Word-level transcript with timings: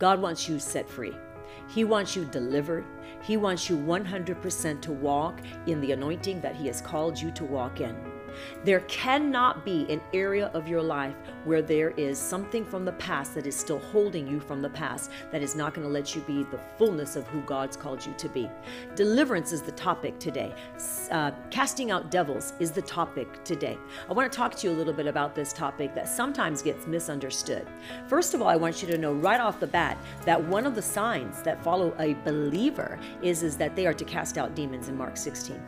God 0.00 0.20
wants 0.20 0.48
you 0.48 0.58
set 0.58 0.88
free. 0.88 1.14
He 1.68 1.84
wants 1.84 2.16
you 2.16 2.24
delivered. 2.24 2.86
He 3.22 3.36
wants 3.36 3.68
you 3.68 3.76
100% 3.76 4.80
to 4.80 4.92
walk 4.92 5.40
in 5.66 5.80
the 5.82 5.92
anointing 5.92 6.40
that 6.40 6.56
He 6.56 6.66
has 6.68 6.80
called 6.80 7.20
you 7.20 7.30
to 7.32 7.44
walk 7.44 7.82
in. 7.82 8.09
There 8.64 8.80
cannot 8.80 9.64
be 9.64 9.86
an 9.90 10.00
area 10.12 10.50
of 10.54 10.68
your 10.68 10.82
life 10.82 11.14
where 11.44 11.62
there 11.62 11.90
is 11.90 12.18
something 12.18 12.64
from 12.64 12.84
the 12.84 12.92
past 12.92 13.34
that 13.34 13.46
is 13.46 13.56
still 13.56 13.78
holding 13.78 14.26
you 14.26 14.40
from 14.40 14.60
the 14.62 14.70
past 14.70 15.10
that 15.32 15.42
is 15.42 15.54
not 15.54 15.74
going 15.74 15.86
to 15.86 15.92
let 15.92 16.14
you 16.14 16.20
be 16.22 16.44
the 16.44 16.60
fullness 16.78 17.16
of 17.16 17.26
who 17.28 17.40
God's 17.42 17.76
called 17.76 18.04
you 18.04 18.12
to 18.18 18.28
be. 18.28 18.50
Deliverance 18.94 19.52
is 19.52 19.62
the 19.62 19.72
topic 19.72 20.18
today. 20.18 20.54
Uh, 21.10 21.32
casting 21.50 21.90
out 21.90 22.10
devils 22.10 22.52
is 22.58 22.70
the 22.70 22.82
topic 22.82 23.42
today. 23.44 23.78
I 24.08 24.12
want 24.12 24.30
to 24.30 24.36
talk 24.36 24.54
to 24.56 24.66
you 24.66 24.72
a 24.72 24.76
little 24.76 24.92
bit 24.92 25.06
about 25.06 25.34
this 25.34 25.52
topic 25.52 25.94
that 25.94 26.08
sometimes 26.08 26.62
gets 26.62 26.86
misunderstood. 26.86 27.66
First 28.08 28.34
of 28.34 28.42
all, 28.42 28.48
I 28.48 28.56
want 28.56 28.82
you 28.82 28.88
to 28.88 28.98
know 28.98 29.12
right 29.12 29.40
off 29.40 29.60
the 29.60 29.66
bat 29.66 29.98
that 30.24 30.42
one 30.42 30.66
of 30.66 30.74
the 30.74 30.82
signs 30.82 31.42
that 31.42 31.62
follow 31.62 31.94
a 31.98 32.14
believer 32.24 32.98
is, 33.22 33.42
is 33.42 33.56
that 33.56 33.76
they 33.76 33.86
are 33.86 33.94
to 33.94 34.04
cast 34.04 34.38
out 34.38 34.54
demons 34.54 34.88
in 34.88 34.96
Mark 34.96 35.16
16. 35.16 35.60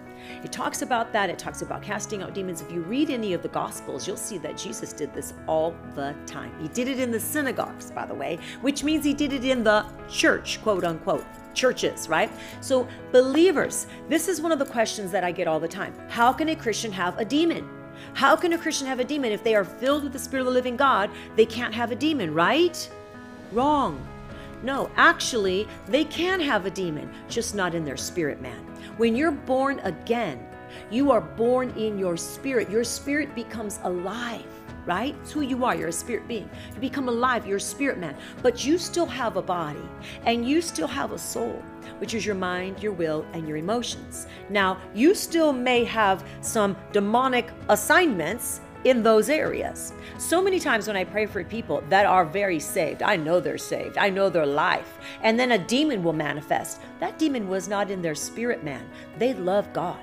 It 0.44 0.52
talks 0.52 0.82
about 0.82 1.12
that. 1.12 1.30
It 1.30 1.38
talks 1.38 1.62
about 1.62 1.82
casting 1.82 2.22
out 2.22 2.34
demons. 2.34 2.51
If 2.60 2.70
you 2.70 2.82
read 2.82 3.10
any 3.10 3.32
of 3.32 3.42
the 3.42 3.48
Gospels, 3.48 4.06
you'll 4.06 4.16
see 4.16 4.38
that 4.38 4.56
Jesus 4.56 4.92
did 4.92 5.14
this 5.14 5.32
all 5.46 5.74
the 5.94 6.14
time. 6.26 6.52
He 6.60 6.68
did 6.68 6.88
it 6.88 6.98
in 6.98 7.10
the 7.10 7.20
synagogues, 7.20 7.90
by 7.90 8.04
the 8.04 8.14
way, 8.14 8.38
which 8.60 8.84
means 8.84 9.04
he 9.04 9.14
did 9.14 9.32
it 9.32 9.44
in 9.44 9.64
the 9.64 9.86
church, 10.10 10.62
quote 10.62 10.84
unquote. 10.84 11.24
Churches, 11.54 12.08
right? 12.08 12.30
So, 12.60 12.88
believers, 13.12 13.86
this 14.08 14.26
is 14.26 14.40
one 14.40 14.52
of 14.52 14.58
the 14.58 14.64
questions 14.64 15.10
that 15.12 15.22
I 15.22 15.32
get 15.32 15.46
all 15.46 15.60
the 15.60 15.68
time. 15.68 15.94
How 16.08 16.32
can 16.32 16.48
a 16.48 16.56
Christian 16.56 16.90
have 16.92 17.18
a 17.18 17.24
demon? 17.24 17.68
How 18.14 18.36
can 18.36 18.54
a 18.54 18.58
Christian 18.58 18.86
have 18.86 19.00
a 19.00 19.04
demon 19.04 19.32
if 19.32 19.44
they 19.44 19.54
are 19.54 19.64
filled 19.64 20.02
with 20.02 20.12
the 20.12 20.18
Spirit 20.18 20.42
of 20.42 20.46
the 20.46 20.52
living 20.52 20.76
God? 20.76 21.10
They 21.36 21.46
can't 21.46 21.74
have 21.74 21.90
a 21.90 21.96
demon, 21.96 22.32
right? 22.32 22.90
Wrong. 23.52 24.00
No, 24.62 24.90
actually, 24.96 25.66
they 25.86 26.04
can 26.04 26.40
have 26.40 26.66
a 26.66 26.70
demon, 26.70 27.12
just 27.28 27.54
not 27.54 27.74
in 27.74 27.84
their 27.84 27.96
spirit 27.96 28.40
man. 28.40 28.60
When 28.96 29.16
you're 29.16 29.32
born 29.32 29.80
again, 29.80 30.46
you 30.90 31.10
are 31.10 31.20
born 31.20 31.70
in 31.70 31.98
your 31.98 32.16
spirit. 32.16 32.70
Your 32.70 32.84
spirit 32.84 33.34
becomes 33.34 33.78
alive, 33.84 34.46
right? 34.86 35.14
It's 35.22 35.32
who 35.32 35.42
you 35.42 35.64
are. 35.64 35.74
You're 35.74 35.88
a 35.88 35.92
spirit 35.92 36.26
being. 36.28 36.48
You 36.74 36.80
become 36.80 37.08
alive. 37.08 37.46
You're 37.46 37.56
a 37.56 37.60
spirit 37.60 37.98
man. 37.98 38.16
But 38.42 38.64
you 38.64 38.78
still 38.78 39.06
have 39.06 39.36
a 39.36 39.42
body 39.42 39.88
and 40.24 40.48
you 40.48 40.60
still 40.60 40.88
have 40.88 41.12
a 41.12 41.18
soul, 41.18 41.62
which 41.98 42.14
is 42.14 42.26
your 42.26 42.34
mind, 42.34 42.82
your 42.82 42.92
will, 42.92 43.26
and 43.32 43.46
your 43.46 43.56
emotions. 43.56 44.26
Now, 44.48 44.78
you 44.94 45.14
still 45.14 45.52
may 45.52 45.84
have 45.84 46.24
some 46.40 46.76
demonic 46.92 47.50
assignments 47.68 48.60
in 48.84 49.02
those 49.02 49.28
areas. 49.28 49.92
So 50.18 50.42
many 50.42 50.58
times 50.58 50.86
when 50.86 50.96
I 50.96 51.04
pray 51.04 51.26
for 51.26 51.44
people 51.44 51.82
that 51.88 52.06
are 52.06 52.24
very 52.24 52.58
saved, 52.58 53.02
I 53.02 53.16
know 53.16 53.40
they're 53.40 53.58
saved, 53.58 53.96
I 53.96 54.10
know 54.10 54.28
their 54.28 54.46
life, 54.46 54.98
and 55.22 55.38
then 55.38 55.52
a 55.52 55.58
demon 55.58 56.02
will 56.02 56.12
manifest. 56.12 56.80
That 56.98 57.18
demon 57.18 57.48
was 57.48 57.68
not 57.68 57.90
in 57.90 58.02
their 58.02 58.14
spirit 58.14 58.64
man. 58.64 58.88
They 59.18 59.34
love 59.34 59.72
God. 59.72 60.00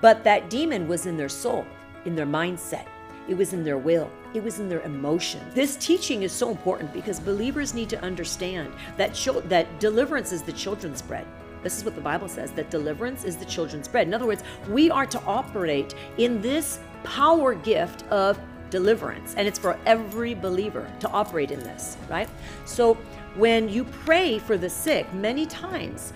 But 0.00 0.24
that 0.24 0.50
demon 0.50 0.88
was 0.88 1.06
in 1.06 1.16
their 1.16 1.28
soul, 1.28 1.66
in 2.04 2.14
their 2.14 2.26
mindset. 2.26 2.86
It 3.28 3.36
was 3.36 3.52
in 3.52 3.64
their 3.64 3.78
will. 3.78 4.10
It 4.34 4.42
was 4.42 4.60
in 4.60 4.68
their 4.68 4.82
emotion. 4.82 5.40
This 5.54 5.76
teaching 5.76 6.22
is 6.22 6.32
so 6.32 6.50
important 6.50 6.92
because 6.92 7.18
believers 7.18 7.74
need 7.74 7.88
to 7.90 8.00
understand 8.02 8.72
that 8.96 9.14
that 9.48 9.80
deliverance 9.80 10.32
is 10.32 10.42
the 10.42 10.52
children's 10.52 11.02
bread. 11.02 11.26
This 11.62 11.78
is 11.78 11.84
what 11.84 11.96
the 11.96 12.00
Bible 12.00 12.28
says 12.28 12.52
that 12.52 12.70
deliverance 12.70 13.24
is 13.24 13.36
the 13.36 13.44
children's 13.44 13.88
bread. 13.88 14.06
In 14.06 14.14
other 14.14 14.26
words, 14.26 14.44
we 14.68 14.90
are 14.90 15.06
to 15.06 15.20
operate 15.22 15.94
in 16.18 16.40
this 16.40 16.78
power 17.02 17.54
gift 17.54 18.04
of 18.04 18.38
deliverance. 18.70 19.34
And 19.36 19.48
it's 19.48 19.58
for 19.58 19.78
every 19.86 20.34
believer 20.34 20.90
to 21.00 21.08
operate 21.10 21.50
in 21.50 21.60
this, 21.60 21.96
right? 22.08 22.28
So 22.64 22.94
when 23.34 23.68
you 23.68 23.84
pray 23.84 24.38
for 24.38 24.56
the 24.56 24.68
sick, 24.68 25.12
many 25.12 25.46
times 25.46 26.12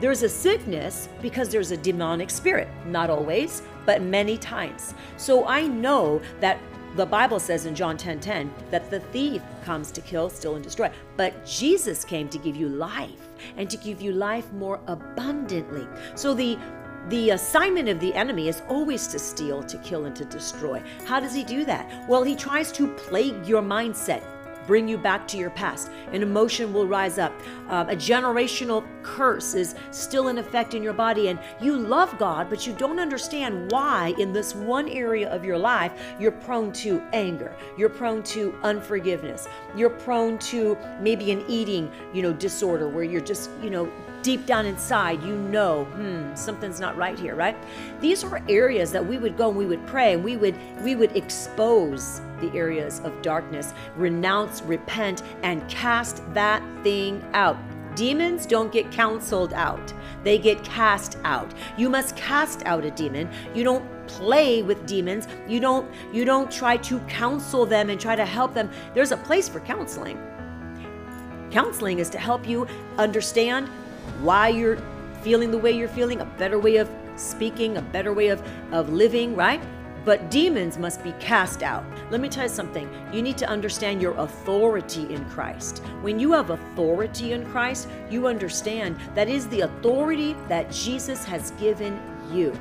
there's 0.00 0.22
a 0.22 0.28
sickness 0.28 1.08
because 1.20 1.50
there's 1.50 1.70
a 1.70 1.76
demonic 1.76 2.30
spirit. 2.30 2.68
Not 2.86 3.10
always, 3.10 3.62
but 3.84 4.02
many 4.02 4.38
times. 4.38 4.94
So 5.16 5.46
I 5.46 5.66
know 5.66 6.22
that 6.40 6.58
the 6.96 7.06
Bible 7.06 7.38
says 7.38 7.66
in 7.66 7.74
John 7.74 7.96
10 7.96 8.18
10 8.18 8.52
that 8.70 8.90
the 8.90 9.00
thief 9.00 9.42
comes 9.64 9.92
to 9.92 10.00
kill, 10.00 10.28
steal, 10.28 10.56
and 10.56 10.64
destroy. 10.64 10.90
But 11.16 11.46
Jesus 11.46 12.04
came 12.04 12.28
to 12.30 12.38
give 12.38 12.56
you 12.56 12.68
life 12.68 13.28
and 13.56 13.70
to 13.70 13.76
give 13.76 14.00
you 14.00 14.12
life 14.12 14.52
more 14.52 14.80
abundantly. 14.86 15.86
So 16.14 16.34
the 16.34 16.58
the 17.08 17.30
assignment 17.30 17.88
of 17.88 17.98
the 17.98 18.12
enemy 18.14 18.48
is 18.48 18.62
always 18.68 19.06
to 19.08 19.18
steal, 19.18 19.62
to 19.62 19.78
kill, 19.78 20.04
and 20.04 20.14
to 20.16 20.24
destroy. 20.26 20.82
How 21.06 21.18
does 21.18 21.34
he 21.34 21.42
do 21.42 21.64
that? 21.64 22.08
Well, 22.08 22.22
he 22.22 22.36
tries 22.36 22.70
to 22.72 22.88
plague 22.88 23.46
your 23.46 23.62
mindset, 23.62 24.22
bring 24.70 24.86
you 24.86 24.96
back 24.96 25.26
to 25.26 25.36
your 25.36 25.50
past. 25.50 25.90
An 26.12 26.22
emotion 26.22 26.72
will 26.72 26.86
rise 26.86 27.18
up. 27.18 27.32
Um, 27.68 27.88
a 27.88 27.96
generational 27.96 28.86
curse 29.02 29.54
is 29.54 29.74
still 29.90 30.28
in 30.28 30.38
effect 30.38 30.74
in 30.74 30.80
your 30.80 30.92
body, 30.92 31.26
and 31.26 31.40
you 31.60 31.76
love 31.76 32.16
God, 32.18 32.48
but 32.48 32.68
you 32.68 32.72
don't 32.74 33.00
understand 33.00 33.72
why, 33.72 34.14
in 34.16 34.32
this 34.32 34.54
one 34.54 34.88
area 34.88 35.28
of 35.28 35.44
your 35.44 35.58
life, 35.58 35.92
you're 36.20 36.30
prone 36.30 36.70
to 36.84 37.02
anger. 37.12 37.52
You're 37.76 37.88
prone 37.88 38.22
to 38.34 38.54
unforgiveness. 38.62 39.48
You're 39.74 39.90
prone 39.90 40.38
to 40.50 40.78
maybe 41.00 41.32
an 41.32 41.44
eating, 41.48 41.90
you 42.14 42.22
know, 42.22 42.32
disorder 42.32 42.88
where 42.88 43.02
you're 43.02 43.20
just, 43.20 43.50
you 43.60 43.70
know, 43.70 43.90
deep 44.22 44.46
down 44.46 44.66
inside, 44.66 45.20
you 45.24 45.34
know, 45.34 45.84
hmm, 45.84 46.32
something's 46.36 46.78
not 46.78 46.96
right 46.96 47.18
here, 47.18 47.34
right? 47.34 47.56
These 48.00 48.22
are 48.22 48.40
areas 48.48 48.92
that 48.92 49.04
we 49.04 49.18
would 49.18 49.36
go 49.36 49.48
and 49.48 49.58
we 49.58 49.66
would 49.66 49.84
pray 49.86 50.12
and 50.12 50.22
we 50.22 50.36
would 50.36 50.54
we 50.84 50.94
would 50.94 51.16
expose 51.16 52.20
the 52.40 52.56
areas 52.56 53.00
of 53.00 53.22
darkness, 53.22 53.74
renounce, 53.96 54.62
repent, 54.62 55.22
and 55.42 55.66
cast 55.68 56.22
that 56.34 56.62
thing 56.82 57.24
out. 57.32 57.56
Demons 57.96 58.46
don't 58.46 58.72
get 58.72 58.90
counseled 58.92 59.52
out. 59.52 59.92
They 60.22 60.38
get 60.38 60.62
cast 60.62 61.18
out. 61.24 61.52
You 61.76 61.90
must 61.90 62.16
cast 62.16 62.64
out 62.64 62.84
a 62.84 62.90
demon. 62.90 63.28
You 63.54 63.64
don't 63.64 64.06
play 64.06 64.62
with 64.62 64.86
demons. 64.86 65.26
You 65.48 65.60
don't 65.60 65.90
you 66.12 66.24
don't 66.24 66.50
try 66.50 66.76
to 66.78 67.00
counsel 67.00 67.66
them 67.66 67.90
and 67.90 68.00
try 68.00 68.16
to 68.16 68.24
help 68.24 68.54
them. 68.54 68.70
There's 68.94 69.12
a 69.12 69.16
place 69.16 69.48
for 69.48 69.60
counseling. 69.60 70.18
Counseling 71.50 71.98
is 71.98 72.10
to 72.10 72.18
help 72.18 72.46
you 72.46 72.66
understand 72.96 73.68
why 74.20 74.48
you're 74.48 74.78
feeling 75.22 75.50
the 75.50 75.58
way 75.58 75.72
you're 75.72 75.88
feeling, 75.88 76.20
a 76.20 76.24
better 76.24 76.58
way 76.58 76.76
of 76.76 76.88
speaking, 77.16 77.76
a 77.76 77.82
better 77.82 78.12
way 78.12 78.28
of, 78.28 78.42
of 78.72 78.88
living, 78.90 79.36
right? 79.36 79.60
But 80.04 80.30
demons 80.30 80.78
must 80.78 81.02
be 81.02 81.12
cast 81.20 81.62
out. 81.62 81.84
Let 82.10 82.20
me 82.20 82.28
tell 82.28 82.44
you 82.44 82.48
something. 82.48 82.88
You 83.12 83.22
need 83.22 83.38
to 83.38 83.48
understand 83.48 84.00
your 84.00 84.14
authority 84.18 85.12
in 85.12 85.24
Christ. 85.26 85.78
When 86.00 86.18
you 86.18 86.32
have 86.32 86.50
authority 86.50 87.32
in 87.32 87.44
Christ, 87.46 87.88
you 88.10 88.26
understand 88.26 88.96
that 89.14 89.28
is 89.28 89.46
the 89.48 89.60
authority 89.62 90.34
that 90.48 90.70
Jesus 90.70 91.24
has 91.24 91.50
given 91.52 92.00
you. 92.32 92.56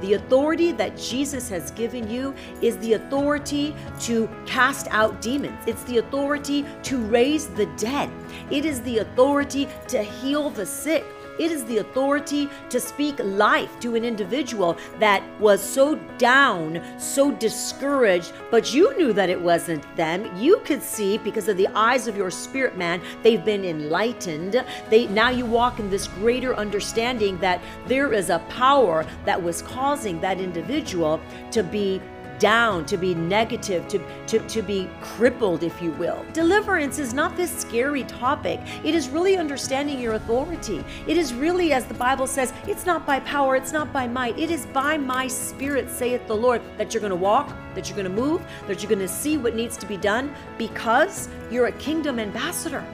The 0.00 0.14
authority 0.14 0.72
that 0.72 0.96
Jesus 0.96 1.48
has 1.48 1.70
given 1.72 2.08
you 2.08 2.34
is 2.60 2.76
the 2.78 2.94
authority 2.94 3.74
to 4.00 4.28
cast 4.46 4.86
out 4.90 5.20
demons. 5.20 5.58
It's 5.66 5.82
the 5.84 5.98
authority 5.98 6.64
to 6.84 6.98
raise 6.98 7.48
the 7.48 7.66
dead. 7.76 8.10
It 8.50 8.64
is 8.64 8.82
the 8.82 8.98
authority 8.98 9.68
to 9.88 10.02
heal 10.02 10.50
the 10.50 10.66
sick. 10.66 11.04
It 11.38 11.50
is 11.50 11.64
the 11.64 11.78
authority 11.78 12.48
to 12.70 12.80
speak 12.80 13.18
life 13.18 13.78
to 13.80 13.94
an 13.96 14.04
individual 14.04 14.76
that 15.00 15.22
was 15.40 15.62
so 15.62 15.96
down, 16.18 16.82
so 16.98 17.32
discouraged, 17.32 18.32
but 18.50 18.72
you 18.72 18.96
knew 18.96 19.12
that 19.12 19.30
it 19.30 19.40
wasn't 19.40 19.84
them. 19.96 20.30
You 20.36 20.60
could 20.64 20.82
see 20.82 21.18
because 21.18 21.48
of 21.48 21.56
the 21.56 21.68
eyes 21.68 22.06
of 22.06 22.16
your 22.16 22.30
spirit 22.30 22.76
man, 22.76 23.00
they've 23.22 23.44
been 23.44 23.64
enlightened. 23.64 24.64
They 24.90 25.06
now 25.08 25.30
you 25.30 25.44
walk 25.44 25.78
in 25.80 25.90
this 25.90 26.08
greater 26.08 26.54
understanding 26.54 27.38
that 27.38 27.60
there 27.86 28.12
is 28.12 28.30
a 28.30 28.38
power 28.50 29.06
that 29.24 29.42
was 29.42 29.62
causing 29.62 30.20
that 30.20 30.40
individual 30.40 31.20
to 31.50 31.62
be 31.62 32.00
down, 32.44 32.84
to 32.84 32.98
be 32.98 33.14
negative, 33.14 33.88
to, 33.88 33.98
to, 34.26 34.38
to 34.48 34.60
be 34.60 34.86
crippled, 35.00 35.62
if 35.62 35.80
you 35.80 35.92
will. 35.92 36.22
Deliverance 36.34 36.98
is 36.98 37.14
not 37.14 37.34
this 37.38 37.50
scary 37.50 38.04
topic. 38.04 38.60
It 38.84 38.94
is 38.94 39.08
really 39.08 39.38
understanding 39.38 39.98
your 39.98 40.12
authority. 40.12 40.84
It 41.06 41.16
is 41.16 41.32
really, 41.32 41.72
as 41.72 41.86
the 41.86 41.94
Bible 41.94 42.26
says, 42.26 42.52
it's 42.68 42.84
not 42.84 43.06
by 43.06 43.20
power, 43.20 43.56
it's 43.56 43.72
not 43.72 43.94
by 43.94 44.06
might. 44.06 44.38
It 44.38 44.50
is 44.50 44.66
by 44.66 44.98
my 44.98 45.26
spirit, 45.26 45.88
saith 45.88 46.26
the 46.26 46.36
Lord, 46.36 46.60
that 46.76 46.92
you're 46.92 47.00
going 47.00 47.08
to 47.08 47.16
walk, 47.16 47.50
that 47.74 47.88
you're 47.88 47.96
going 47.96 48.14
to 48.14 48.22
move, 48.22 48.42
that 48.66 48.82
you're 48.82 48.90
going 48.90 48.98
to 48.98 49.08
see 49.08 49.38
what 49.38 49.56
needs 49.56 49.78
to 49.78 49.86
be 49.86 49.96
done 49.96 50.30
because 50.58 51.30
you're 51.50 51.68
a 51.68 51.72
kingdom 51.72 52.18
ambassador. 52.18 52.84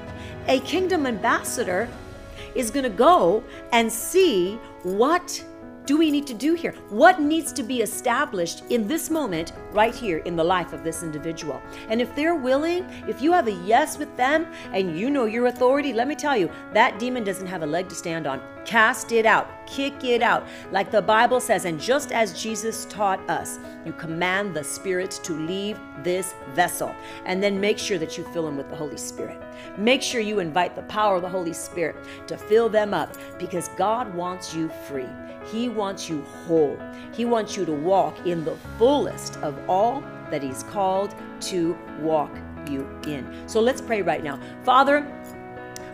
A 0.47 0.61
kingdom 0.61 1.07
ambassador 1.07 1.89
is 2.55 2.71
going 2.71 2.85
to 2.85 2.89
go 2.89 3.43
and 3.73 3.91
see 3.91 4.61
what 4.85 5.45
do 5.91 5.97
we 5.97 6.13
need 6.13 6.25
to 6.25 6.35
do 6.35 6.55
here? 6.55 6.73
What 6.91 7.21
needs 7.21 7.53
to 7.53 7.65
be 7.65 7.83
established 7.83 8.63
in 8.71 8.87
this 8.87 9.11
moment 9.11 9.55
right 9.73 9.93
here 9.93 10.19
in 10.19 10.37
the 10.37 10.45
life 10.45 10.73
of 10.73 10.85
this 10.85 11.03
individual. 11.03 11.61
And 11.89 12.01
if 12.01 12.15
they're 12.15 12.37
willing, 12.37 12.85
if 13.09 13.21
you 13.21 13.33
have 13.33 13.49
a 13.49 13.53
yes 13.53 13.99
with 13.99 14.17
them 14.17 14.47
and 14.73 14.97
you 14.97 15.11
know 15.11 15.25
your 15.25 15.47
authority, 15.47 15.93
let 15.93 16.09
me 16.09 16.15
tell 16.15 16.37
you, 16.37 16.51
that 16.73 16.99
demon 16.99 17.25
doesn't 17.25 17.47
have 17.47 17.63
a 17.63 17.67
leg 17.67 17.89
to 17.89 17.95
stand 17.95 18.27
on. 18.27 18.41
Cast 18.65 19.11
it 19.11 19.27
out, 19.27 19.49
kick 19.67 20.05
it 20.05 20.23
out, 20.23 20.47
like 20.71 20.91
the 20.91 21.03
Bible 21.03 21.41
says. 21.41 21.65
And 21.65 21.81
just 21.81 22.13
as 22.13 22.41
Jesus 22.41 22.85
taught 22.85 23.19
us, 23.29 23.59
you 23.85 23.93
command 23.93 24.55
the 24.55 24.63
Spirit 24.63 25.11
to 25.25 25.33
leave 25.33 25.79
this 26.03 26.35
vessel. 26.55 26.95
And 27.25 27.43
then 27.43 27.61
make 27.61 27.79
sure 27.79 27.99
that 27.99 28.19
you 28.19 28.25
fill 28.33 28.45
them 28.45 28.57
with 28.57 28.69
the 28.69 28.77
Holy 28.77 28.99
Spirit. 28.99 29.41
Make 29.79 30.03
sure 30.03 30.21
you 30.21 30.41
invite 30.41 30.77
the 30.77 30.83
power 30.83 31.17
of 31.17 31.23
the 31.23 31.29
Holy 31.29 31.53
Spirit 31.53 31.97
to 32.27 32.37
fill 32.37 32.69
them 32.69 32.93
up 32.93 33.17
because 33.39 33.69
God 33.77 34.13
wants 34.15 34.55
you 34.55 34.69
free. 34.87 35.09
He 35.51 35.69
wants 35.81 36.11
you 36.11 36.21
whole. 36.47 36.79
He 37.15 37.25
wants 37.25 37.57
you 37.57 37.65
to 37.65 37.73
walk 37.73 38.27
in 38.27 38.45
the 38.45 38.55
fullest 38.77 39.39
of 39.39 39.59
all 39.67 40.03
that 40.31 40.43
He's 40.43 40.63
called 40.65 41.15
to 41.49 41.75
walk 42.01 42.37
you 42.69 42.87
in. 43.07 43.49
So 43.49 43.63
let's 43.63 43.81
pray 43.81 44.03
right 44.03 44.23
now. 44.23 44.39
Father, 44.63 44.99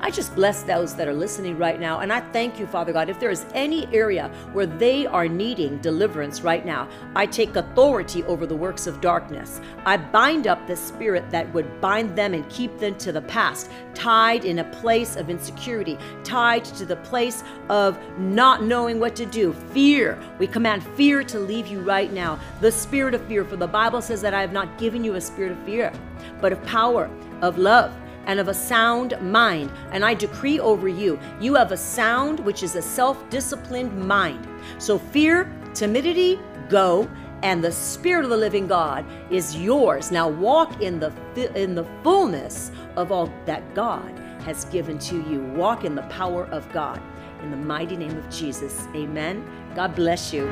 I 0.07 0.11
just 0.13 0.37
bless 0.37 0.63
those 0.63 0.95
that 0.95 1.09
are 1.09 1.13
listening 1.13 1.59
right 1.59 1.81
now. 1.81 1.99
And 1.99 2.13
I 2.13 2.21
thank 2.21 2.61
you, 2.61 2.69
Father 2.69 2.93
God. 2.93 3.11
If 3.11 3.19
there 3.19 3.33
is 3.33 3.45
any 3.55 3.93
area 3.93 4.29
where 4.53 4.65
they 4.65 5.05
are 5.05 5.27
needing 5.27 5.79
deliverance 5.79 6.43
right 6.43 6.65
now, 6.65 6.89
I 7.17 7.27
take 7.27 7.57
authority 7.57 8.23
over 8.23 8.47
the 8.47 8.55
works 8.55 8.87
of 8.87 9.01
darkness. 9.01 9.61
I 9.85 9.97
bind 9.97 10.47
up 10.47 10.65
the 10.69 10.77
spirit 10.77 11.29
that 11.33 11.53
would 11.53 11.81
bind 11.81 12.15
them 12.15 12.35
and 12.35 12.49
keep 12.49 12.79
them 12.79 12.95
to 12.99 13.11
the 13.11 13.23
past, 13.23 13.69
tied 13.95 14.45
in 14.45 14.61
a 14.61 14.65
place 14.67 15.17
of 15.17 15.29
insecurity, 15.29 15.99
tied 16.23 16.65
to 16.67 16.85
the 16.85 16.99
place 16.99 17.43
of 17.69 17.99
not 18.17 18.63
knowing 18.63 19.01
what 19.01 19.17
to 19.17 19.27
do. 19.27 19.55
Fear. 19.73 20.23
We 20.39 20.47
command 20.47 20.85
fear 20.95 21.25
to 21.25 21.41
leave 21.41 21.67
you 21.67 21.81
right 21.81 22.13
now. 22.13 22.39
The 22.61 22.71
spirit 22.71 23.15
of 23.15 23.27
fear. 23.27 23.45
For 23.45 23.57
the 23.57 23.67
Bible 23.67 24.01
says 24.01 24.23
that 24.23 24.35
I 24.35 24.41
have 24.41 24.53
not 24.53 24.79
given 24.79 25.03
you 25.03 25.15
a 25.17 25.21
spirit 25.21 25.51
of 25.51 25.59
fear, 25.65 25.93
but 26.41 26.53
of 26.53 26.65
power, 26.65 27.11
of 27.43 27.59
love 27.59 27.93
and 28.27 28.39
of 28.41 28.49
a 28.49 28.55
sound 28.55 29.19
mind. 29.21 29.73
And 29.93 30.05
I 30.05 30.15
decree 30.15 30.61
over 30.61 30.89
you, 30.89 31.19
you 31.41 31.55
have 31.55 31.73
a 31.73 31.77
sound, 31.77 32.41
which 32.41 32.63
is 32.63 32.77
a 32.77 32.83
self 32.83 33.29
disciplined 33.31 33.97
mind. 33.97 34.47
So 34.79 34.99
fear, 34.99 35.51
timidity, 35.75 36.39
go. 36.69 37.09
And 37.43 37.63
the 37.63 37.71
Spirit 37.71 38.25
of 38.25 38.31
the 38.31 38.37
living 38.37 38.67
God 38.67 39.05
is 39.31 39.57
yours. 39.57 40.11
Now 40.11 40.29
walk 40.29 40.81
in 40.81 40.99
the 40.99 41.13
in 41.55 41.75
the 41.75 41.85
fullness 42.03 42.73
of 42.97 43.13
all 43.13 43.33
that 43.45 43.75
God 43.75 44.11
has 44.41 44.65
given 44.67 44.99
to 45.01 45.17
you. 45.29 45.43
Walk 45.55 45.85
in 45.85 45.95
the 45.95 46.03
power 46.03 46.47
of 46.47 46.71
God. 46.73 47.01
In 47.43 47.51
the 47.51 47.57
mighty 47.57 47.97
name 47.97 48.17
of 48.17 48.29
Jesus. 48.31 48.89
Amen. 48.95 49.45
God 49.75 49.95
bless 49.95 50.33
you. 50.33 50.47